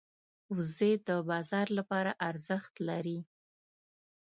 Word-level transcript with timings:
وزې 0.55 0.91
د 1.07 1.09
بازار 1.29 1.67
لپاره 1.77 2.11
ارزښت 2.29 2.73
لري 2.89 3.19